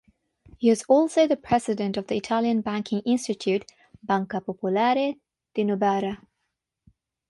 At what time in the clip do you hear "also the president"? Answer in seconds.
0.89-1.95